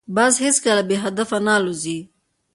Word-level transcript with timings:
باز 0.15 0.33
هیڅکله 0.45 0.81
بې 0.89 0.97
هدفه 1.05 1.37
نه 1.45 1.51
الوزي 1.57 1.99